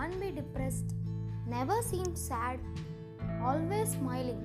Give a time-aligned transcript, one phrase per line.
[0.00, 0.90] can't be depressed
[1.52, 2.58] never seem sad
[3.48, 4.38] always smiling.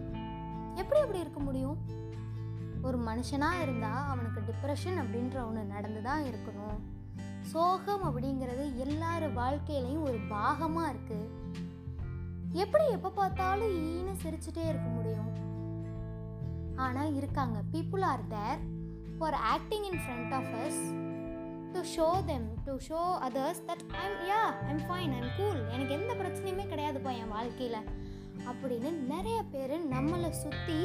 [0.75, 1.77] எப்படி அப்படி இருக்க முடியும்?
[2.81, 6.79] ஒரு மனுஷனாக இருந்தால் அவனுக்கு டிப்ரெஷன் அப்படின்ற ஒன்று நடந்து தான் இருக்கணும்.
[7.41, 11.31] சோகம் அப்படிங்கிறது எல்லார் வாழ்க்கையிலையும் ஒரு பாகமாக இருக்குது
[12.51, 15.31] எப்படி எப்போ பார்த்தாலும் ஈன்னு சிரிச்சுட்டே இருக்க முடியும்.
[16.75, 17.61] ஆனால் இருக்காங்க.
[17.71, 18.61] People are there
[19.17, 20.83] for acting in front of us
[21.75, 26.11] to show them to show others that I'm ya I'm fine I'm cool எனக்கு எந்த
[26.19, 27.79] பிரச்சனையுமே கிடையாதுப்பா என் வாழ்க்கையில்.
[28.49, 30.77] அப்படின்னு நிறைய பேர் நம்மளை சுற்றி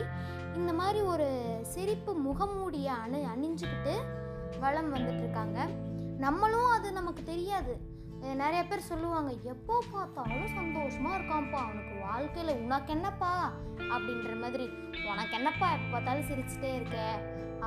[0.58, 1.28] இந்த மாதிரி ஒரு
[1.72, 3.94] சிரிப்பு முகமூடியை அணி அணிஞ்சுக்கிட்டு
[4.60, 5.58] வளம் வந்துட்டு இருக்காங்க
[6.18, 7.74] நம்மளும் அது நமக்கு தெரியாது.
[8.42, 11.60] நிறைய பேர் சொல்லுவாங்க எப்போ பார்த்தாலும் சந்தோஷமாக இருக்கான்ப்பா.
[11.66, 13.34] அவனுக்கு வாழ்க்கையில் உனக்கு என்னப்பா?
[13.94, 14.66] அப்படின்ற மாதிரி
[15.12, 15.68] உனக்கு என்னப்பா?
[15.76, 16.98] எப்போ பார்த்தாலும் சிரிச்சுட்டே இருக்க?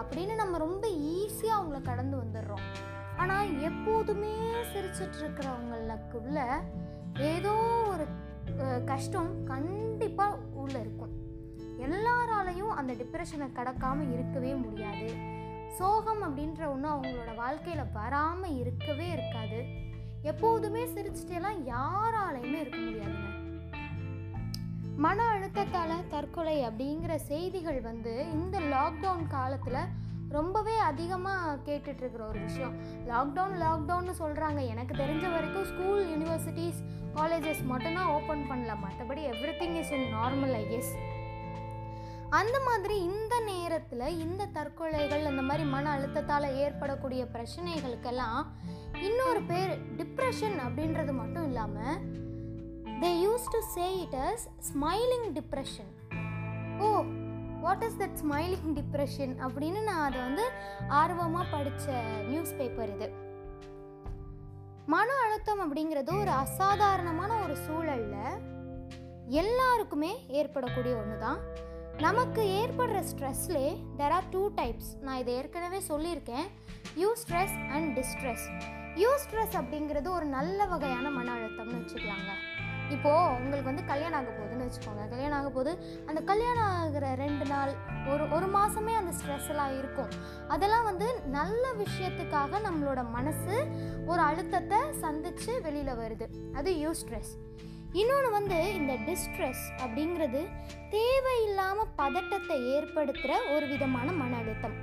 [0.01, 2.67] அப்படின்னு நம்ம ரொம்ப ஈஸியாக அவங்கள கடந்து வந்துடுறோம்.
[3.23, 4.33] ஆனால் எப்போதுமே
[4.71, 6.39] சிரிச்சிட்டு இருக்கிறவங்களுக்குள்ள
[7.33, 7.53] ஏதோ
[7.91, 8.05] ஒரு
[8.91, 11.13] கஷ்டம் கண்டிப்பாக உள்ளே இருக்கும்.
[11.85, 15.07] எல்லாராலையும் அந்த டிப்ரெஷனை கடக்காமல் இருக்கவே முடியாது.
[15.77, 19.59] சோகம் அப்படின்ற ஒன்று அவங்களோட வாழ்க்கையில் வராமல் இருக்கவே இருக்காது.
[20.31, 23.29] எப்போதுமே சிரிச்சிட்டேலாம் யாராலையுமே இருக்க முடியாதுங்க.
[25.05, 29.89] மன அழுத்தத்தால் தற்கொலை அப்படிங்கிற செய்திகள் வந்து இந்த லாக்டவுன் காலத்தில்
[30.35, 32.75] ரொம்பவே அதிகமாக கேட்டுட்ருக்கிற ஒரு விஷயம்.
[33.07, 36.79] லாக்டவுன் லாக்டவுன்னு சொல்கிறாங்க எனக்கு தெரிஞ்ச வரைக்கும் ஸ்கூல் யூனிவர்சிட்டிஸ்
[37.15, 38.75] காலேஜஸ் மட்டும்தான் ஓப்பன் பண்ணல.
[38.85, 39.23] மற்றபடி
[39.61, 40.93] everything is in normal I guess
[42.39, 48.39] அந்த மாதிரி இந்த நேரத்தில் இந்த தற்கொலைகள் அந்த மாதிரி மன அழுத்தத்தால் ஏற்படக்கூடிய பிரச்சனைகளுக்கெல்லாம்
[49.01, 51.99] இன்னொரு பேர் டிப்ரெஷன் அப்படின்றது மட்டும் இல்லாமல்
[53.01, 55.91] they use to say it as smiling depression
[56.79, 56.89] oh
[57.65, 60.45] what is that smiling depression அப்படின்னு நான் அதை வந்து
[61.01, 61.87] ஆர்வமாக படித்த
[62.31, 63.09] நியூஸ் பேப்பர் இது.
[64.93, 68.17] மன அழுத்தம் அப்படிங்கிறது ஒரு அசாதாரணமான ஒரு சூழல்ல
[69.41, 70.09] எல்லாருக்குமே
[70.39, 71.39] ஏற்படக்கூடிய ஒன்று தான்
[72.05, 73.65] நமக்கு ஏற்படுற ஸ்ட்ரெஸ்லே
[73.99, 76.47] தெர் ஆர் டூ டைப்ஸ் நான் இதை ஏற்கனவே சொல்லியிருக்கேன்.
[77.01, 78.45] Eustress and distress
[79.01, 82.31] eustress அப்படிங்கிறது ஒரு நல்ல வகையான மன அழுத்தம்னு வச்சுக்கலாங்க.
[82.95, 85.03] இப்போது உங்களுக்கு வந்து கல்யாணம் ஆக போகுதுன்னு வச்சுக்கோங்க.
[85.13, 85.71] கல்யாணம் ஆக போது
[86.09, 87.71] அந்த கல்யாணம் ஆகிற ரெண்டு நாள்
[88.11, 90.11] ஒரு ஒரு மாதமே அந்த ஸ்ட்ரெஸ் எல்லாம் இருக்கும்.
[90.53, 91.07] அதெல்லாம் வந்து
[91.37, 93.55] நல்ல விஷயத்துக்காக நம்மளோட மனசு
[94.11, 96.27] ஒரு அழுத்தத்தை சந்தித்து வெளியில் வருது.
[96.59, 97.33] அது யூ ஸ்ட்ரெஸ்
[98.01, 100.39] இன்னொன்று வந்து இந்த டிஸ்ட்ரெஸ் அப்படிங்கிறது
[100.93, 104.77] தேவையில்லாமல் பதட்டத்தை ஏற்படுத்துகிற ஒரு விதமான மன அழுத்தம்.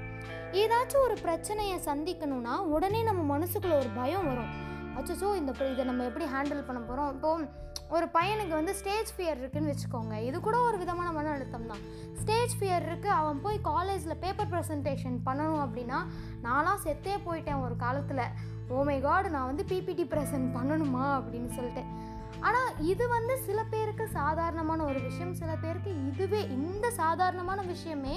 [0.62, 4.52] ஏதாச்சும் ஒரு பிரச்சனையை சந்திக்கணும்னா உடனே நம்ம மனசுக்குள்ளே ஒரு பயம் வரும்.
[4.98, 7.48] அச்சோ இந்த இதை நம்ம எப்படி ஹேண்டில் பண்ண போகிறோம் இப்போது
[7.96, 10.14] ஒரு பையனுக்கு வந்து ஸ்டேஜ் ஃபியர் இருக்குன்னு வச்சுக்கோங்க.
[10.28, 11.82] இது கூட ஒரு விதமான மன அழுத்தம் தான்
[12.20, 15.98] ஸ்டேஜ் ஃபியர் இருக்குது அவன் போய் காலேஜில் பேப்பர் ப்ரெசன்டேஷன் பண்ணணும் அப்படின்னா
[16.46, 18.24] நான்லாம் செத்தே போயிட்டேன் ஒரு காலத்தில்.
[18.78, 21.82] ஓமை oh காடு நான் வந்து பிபிடி ப்ரெசன்ட் பண்ணணுமா அப்படின்னு சொல்லிட்டு.
[22.48, 25.34] ஆனால் இது வந்து சில பேருக்கு சாதாரணமான ஒரு விஷயம்.
[25.40, 28.16] சில பேருக்கு இதுவே இந்த சாதாரணமான விஷயமே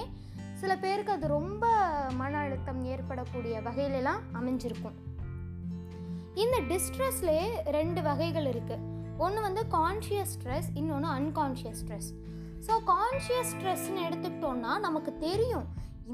[0.61, 1.65] சில பேருக்கு அது ரொம்ப
[2.21, 4.97] மன அழுத்தம் ஏற்படக்கூடிய வகையிலலாம் அமைஞ்சிருக்கும்.
[6.43, 7.47] இந்த டிஸ்ட்ரெஸ்லேயே
[7.77, 8.91] ரெண்டு வகைகள் இருக்குது
[9.23, 12.09] ஒன்று வந்து கான்ஷியஸ் ஸ்ட்ரெஸ் இன்னொன்று அன்கான்ஷியஸ் ஸ்ட்ரெஸ்
[12.65, 15.67] ஸோ கான்ஷியஸ் ஸ்ட்ரெஸ்ன்னு எடுத்துக்கிட்டோன்னா நமக்கு தெரியும்.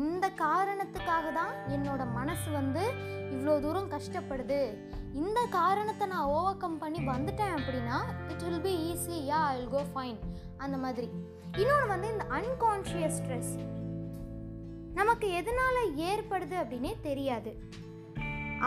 [0.04, 2.84] இந்த காரணத்துக்காக தான் என்னோட மனசு வந்து
[3.34, 4.60] இவ்வளோ தூரம் கஷ்டப்படுது.
[5.22, 7.98] இந்த காரணத்தை நான் ஓவர் கம் பண்ணி வந்துட்டேன் அப்படின்னா
[8.32, 10.20] it will be easy ya I will go fine
[10.66, 11.10] அந்த மாதிரி.
[11.62, 13.54] இன்னொன்று வந்து இந்த அன்கான்ஷியஸ் ஸ்ட்ரெஸ்
[15.00, 17.54] நமக்கு எதனால் ஏற்படுது அப்படின்னே தெரியாது.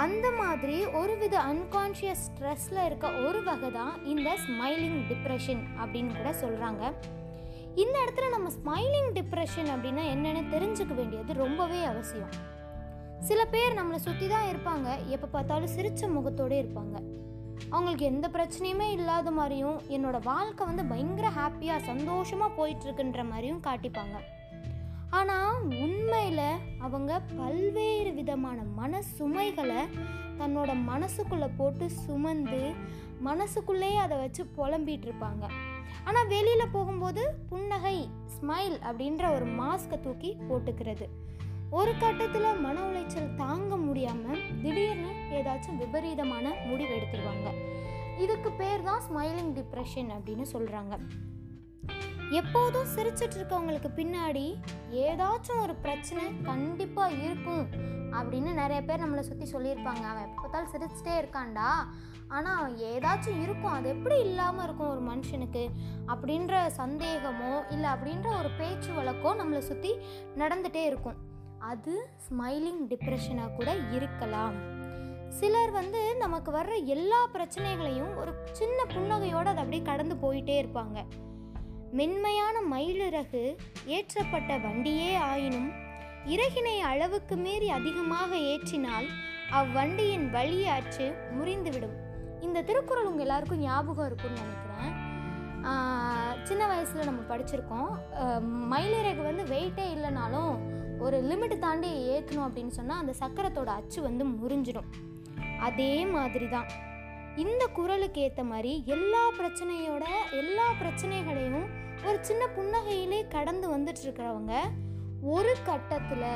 [0.00, 6.30] அந்த மாதிரி ஒரு வித அன்கான்ஷியஸ் ஸ்ட்ரெஸ்ல இருக்க ஒரு வகை தான் இந்த ஸ்மைலிங் டிப்ரெஷன் அப்படின்னு கூட
[6.42, 6.82] சொல்றாங்க.
[7.74, 12.32] இந்த இடத்துல நம்ம ஸ்மைலிங் டிப்ரெஷன் அப்படின்னா என்னன்னு தெரிஞ்சுக்க வேண்டியது ரொம்பவே அவசியம்.
[13.28, 14.88] சில பேர் நம்மளை சுற்றி தான் இருப்பாங்க.
[15.08, 16.96] எப்போ பார்த்தாலும் சிரிச்ச முகத்தோடு இருப்பாங்க.
[17.70, 24.16] அவங்களுக்கு எந்த பிரச்சனையுமே இல்லாத மாதிரியும் என்னோட வாழ்க்கை வந்து பயங்கர ஹாப்பியாக சந்தோஷமாக போயிட்டுருக்குன்ற மாதிரியும் காட்டிப்பாங்க.
[25.12, 29.80] ஆனால் உண்மையில் அவங்க பல்வேறு விதமான மன சுமைகளை
[30.38, 32.62] தன்னோட மனசுக்குள்ளே போட்டு சுமந்து
[33.20, 35.44] மனசுக்குள்ளேயே அதை வச்சு புலம்பிகிட்டு இருப்பாங்க
[36.04, 37.96] ஆனால் வெளியில் போகும்போது புன்னகை
[38.34, 41.06] ஸ்மைல் அப்படின்ற ஒரு மாஸ்கை தூக்கி போட்டுக்கிறது.
[41.70, 47.50] ஒரு கட்டத்தில் மன உளைச்சல் தாங்க முடியாமல் திடீர்னு ஏதாச்சும் விபரீதமான முடிவு எடுத்துருவாங்க.
[48.18, 50.96] இதுக்கு பேர் தான் ஸ்மைலிங் டிப்ரெஷன் அப்படின்னு சொல்கிறாங்க
[52.38, 54.44] எப்போதும் சிரிச்சிட்டு இருக்கவங்களுக்கு பின்னாடி
[55.06, 57.64] ஏதாச்சும் ஒரு பிரச்சனை கண்டிப்பாக இருக்கும்
[58.18, 60.04] அப்படின்னு நிறைய பேர் நம்மளை சுற்றி சொல்லியிருப்பாங்க.
[60.10, 61.68] அவன் எப்போ பார்த்தாலும் சிரிச்சிட்டே இருக்கான்டா.
[62.36, 63.74] ஆனால் அவன் ஏதாச்சும் இருக்கும்.
[63.78, 65.64] அது எப்படி இல்லாமல் இருக்கும் ஒரு மனுஷனுக்கு
[66.12, 69.92] அப்படின்ற சந்தேகமோ இல்லை அப்படின்ற ஒரு பேச்சு வழக்கோ நம்மளை சுற்றி
[70.42, 71.18] நடந்துகிட்டே இருக்கும்.
[71.72, 71.94] அது
[72.26, 74.56] ஸ்மைலிங் டிப்ரெஷனாக கூட இருக்கலாம்.
[75.40, 80.98] சிலர் வந்து நமக்கு வர்ற எல்லா பிரச்சனைகளையும் ஒரு சின்ன புன்னகையோடு அதை அப்படியே கடந்து போயிட்டே இருப்பாங்க.
[81.98, 83.42] மென்மையான மயிலிறகு
[83.94, 85.70] ஏற்றப்பட்ட வண்டியே ஆயினும்
[86.34, 89.08] இறகினை அளவுக்கு மீறி அதிகமாக ஏற்றினால்
[89.58, 91.06] அவ்வண்டியின் வழியாற்று
[91.38, 91.96] முறிந்துவிடும்.
[92.46, 94.94] இந்த திருக்குறள் உங்கள் எல்லாருக்கும் ஞாபகம் இருக்கும்னு நினைக்கிறேன்.
[96.48, 97.90] சின்ன வயசில் நம்ம படிச்சிருக்கோம்.
[98.72, 100.54] மயிலிறகு வந்து வெயிட்டே இல்லைனாலும்
[101.04, 104.90] ஒரு லிமிட் தாண்டி ஏற்றணும் அப்படின்னு சொன்னால் அந்த சக்கரத்தோட அச்சு வந்து முறிஞ்சிடும்.
[105.68, 106.70] அதே மாதிரி தான்
[107.44, 110.04] இந்த குரலுக்கு ஏற்ற மாதிரி எல்லா பிரச்சனையோட
[110.40, 111.68] எல்லா பிரச்சனைகளையும்
[112.06, 114.54] ஒரு சின்ன புன்னகையிலே கடந்து வந்துட்டு இருக்கிறவங்க
[115.22, 116.30] ஒரு கட்டத்தில்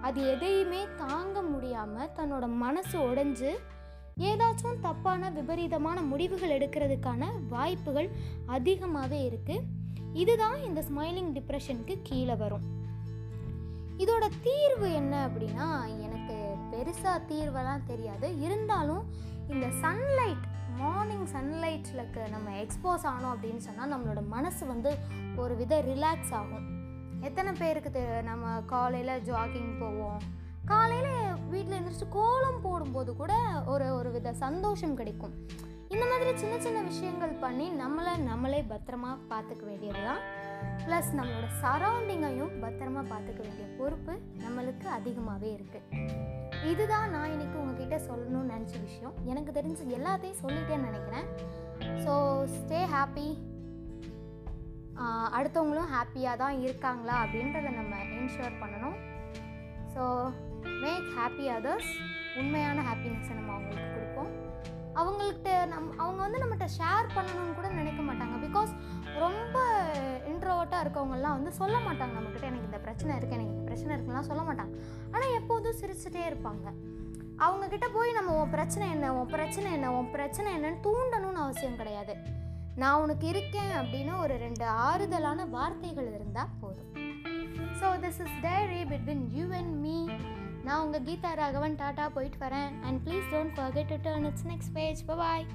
[0.00, 3.50] அது எதையுமே தாங்க முடியாமல் தன்னோட மனசு உடைஞ்சு
[4.18, 8.10] ஏதாச்சும் தப்பான விபரீதமான முடிவுகள் எடுக்கிறதுக்கான வாய்ப்புகள்
[8.46, 9.64] அதிகமாகவே இருக்குது
[10.12, 12.64] இதுதான் இந்த ஸ்மைலிங் டிப்ரெஷனுக்கு கீழே வரும்.
[13.98, 15.68] இதோட தீர்வு என்ன அப்படின்னா
[15.98, 18.40] எனக்கு பெருசாக தீர்வெல்லாம் தெரியாது.
[18.40, 19.04] இருந்தாலும்
[19.48, 20.44] இந்த சன்லைட்
[20.76, 24.96] மார்னிங் சன்லைட்டில் நம்ம எக்ஸ்போஸ் ஆனோம் அப்படின்னு சொன்னால் நம்மளோட மனசு வந்து
[25.36, 26.80] ஒரு வித ரிலாக்ஸ் ஆகும்.
[27.20, 30.20] எத்தனை பேருக்கு தெ- நம்ம காலையில் ஜாகிங் போவோம்.
[30.64, 33.34] காலையில் வீட்டில் எழுந்திரிச்சு கோலம் போடும்போது கூட
[33.66, 35.32] ஒரு ஒரு வித சந்தோஷம் கிடைக்கும்.
[35.88, 40.18] இந்த மாதிரி சின்ன சின்ன விஷயங்கள் பண்ணி நம்மளை நம்மளே பத்திரமா பார்த்துக்க வேண்டியது தான்
[40.86, 44.20] ப்ளஸ் நம்மளோட சரௌண்டிங்கையும் பத்திரமா பார்த்துக்க வேண்டிய பொறுப்பு
[44.72, 45.88] நம்மளுக்கு அதிகமாகவே இருக்குது
[46.70, 49.14] இதுதான் நான் இன்னைக்கு உங்ககிட்ட சொல்லணும்னு நினச்ச விஷயம்.
[49.32, 51.26] எனக்கு தெரிஞ்ச எல்லாத்தையும் சொல்லிட்டேன்னு நினைக்கிறேன்.
[52.04, 52.12] ஸோ
[52.56, 53.26] ஸ்டே ஹாப்பி
[55.36, 58.96] அடுத்தவங்களும் ஹாப்பியாக தான் இருக்காங்களா அப்படின்றத நம்ம என்ஷூர் பண்ணணும்.
[59.94, 60.04] ஸோ
[60.84, 61.92] மேக் ஹாப்பி அதர்ஸ்
[62.40, 64.30] உண்மையான ஹாப்பினஸ்ஸை நம்ம அவங்களுக்கு கொடுப்போம்.
[65.00, 68.36] அவங்கள்ட்ட நம் அவங்க வந்து நம்மகிட்ட ஷேர் பண்ணணும்னு கூட நினைக்க மாட்டாங்க.
[68.46, 68.72] பிகாஸ்
[69.24, 69.56] ரொம்ப
[70.42, 74.42] இன்ட்ரோவர்ட்டாக இருக்கவங்கலாம் வந்து சொல்ல மாட்டாங்க நம்மக்கிட்ட எனக்கு இந்த பிரச்சனை இருக்குது எனக்கு இந்த பிரச்சனை இருக்குலாம் சொல்ல
[74.48, 74.72] மாட்டாங்க.
[75.14, 76.66] ஆனால் எப்போதும் சிரிச்சுட்டே இருப்பாங்க.
[77.44, 79.12] அவங்கக்கிட்ட போய் நம்ம உன் பிரச்சனை என்ன?
[79.18, 79.92] உன் பிரச்சனை என்ன?
[79.98, 82.14] உன் பிரச்சனை என்னன்னு தூண்டணும்னு அவசியம் கிடையாது.
[82.82, 86.90] நான் உனக்கு இருக்கேன் அப்படின்னு ஒரு ரெண்டு ஆறுதலான வார்த்தைகள் இருந்தால் போதும்.
[87.80, 89.96] So this is diary between you and me
[90.66, 92.72] நான் உங்கள் கீதா ராகவன் டாட்டா போயிட்டு வரேன்.
[92.86, 95.46] And please don't forget to turn its next page bye